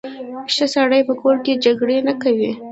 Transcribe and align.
ښه 0.53 0.65
سړی 0.75 1.01
په 1.09 1.13
کور 1.21 1.35
کې 1.45 1.61
جګړې 1.65 1.97
نه 2.07 2.13
کوي. 2.23 2.51